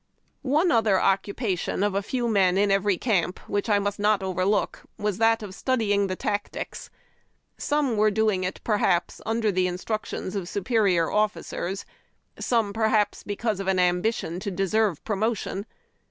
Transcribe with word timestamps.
One 0.41 0.71
other 0.71 0.99
occupation 0.99 1.83
of 1.83 1.93
a 1.93 2.01
few 2.01 2.27
men 2.27 2.57
in 2.57 2.71
every 2.71 2.97
camp, 2.97 3.37
which 3.47 3.69
I 3.69 3.77
must 3.77 3.99
not 3.99 4.23
overlook, 4.23 4.81
was 4.97 5.19
that 5.19 5.43
of 5.43 5.53
studying 5.53 6.07
the 6.07 6.15
tactics. 6.15 6.89
Some 7.59 7.97
were 7.97 8.09
doing 8.09 8.43
it, 8.43 8.61
perhaps, 8.63 9.21
under 9.27 9.51
the 9.51 9.67
instructions 9.67 10.35
of 10.35 10.49
superior 10.49 11.11
officers; 11.11 11.85
some 12.39 12.73
because 13.27 13.59
of 13.59 13.67
an 13.67 13.77
ambition 13.77 14.39
to 14.39 14.49
deserve 14.49 15.03
promotion. 15.05 15.67